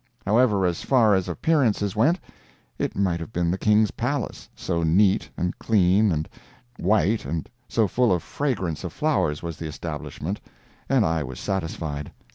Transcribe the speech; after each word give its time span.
However, 0.25 0.65
as 0.65 0.81
far 0.81 1.13
as 1.13 1.29
appearances 1.29 1.95
went, 1.95 2.19
it 2.79 2.95
might 2.95 3.19
have 3.19 3.31
been 3.31 3.51
the 3.51 3.57
king's 3.59 3.91
palace, 3.91 4.49
so 4.55 4.81
neat, 4.81 5.29
and 5.37 5.55
clean, 5.59 6.11
and 6.11 6.27
white, 6.79 7.23
and 7.23 7.47
so 7.69 7.87
full 7.87 8.11
of 8.11 8.23
the 8.23 8.25
fragrance 8.25 8.83
of 8.83 8.93
flowers 8.93 9.43
was 9.43 9.57
the 9.57 9.67
establishment, 9.67 10.41
and 10.89 11.05
I 11.05 11.21
was 11.21 11.39
satisfied. 11.39 12.11